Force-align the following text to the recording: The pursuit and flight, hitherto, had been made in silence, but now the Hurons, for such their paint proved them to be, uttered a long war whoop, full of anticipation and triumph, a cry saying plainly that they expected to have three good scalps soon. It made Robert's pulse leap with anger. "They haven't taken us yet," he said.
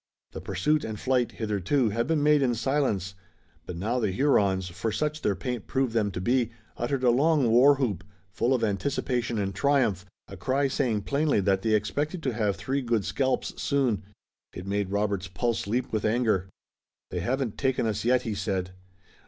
The 0.31 0.41
pursuit 0.41 0.83
and 0.83 0.99
flight, 0.99 1.33
hitherto, 1.33 1.89
had 1.89 2.07
been 2.07 2.23
made 2.23 2.41
in 2.41 2.55
silence, 2.55 3.13
but 3.67 3.75
now 3.77 3.99
the 3.99 4.09
Hurons, 4.09 4.67
for 4.67 4.91
such 4.91 5.21
their 5.21 5.35
paint 5.35 5.67
proved 5.67 5.93
them 5.93 6.09
to 6.09 6.19
be, 6.19 6.49
uttered 6.75 7.03
a 7.03 7.11
long 7.11 7.51
war 7.51 7.75
whoop, 7.75 8.03
full 8.31 8.55
of 8.55 8.63
anticipation 8.63 9.37
and 9.37 9.53
triumph, 9.53 10.03
a 10.27 10.35
cry 10.35 10.67
saying 10.67 11.03
plainly 11.03 11.39
that 11.41 11.61
they 11.61 11.75
expected 11.75 12.23
to 12.23 12.33
have 12.33 12.55
three 12.55 12.81
good 12.81 13.05
scalps 13.05 13.53
soon. 13.61 14.01
It 14.55 14.65
made 14.65 14.89
Robert's 14.89 15.27
pulse 15.27 15.67
leap 15.67 15.93
with 15.93 16.03
anger. 16.03 16.49
"They 17.11 17.19
haven't 17.19 17.59
taken 17.59 17.85
us 17.85 18.03
yet," 18.03 18.23
he 18.23 18.33
said. 18.33 18.71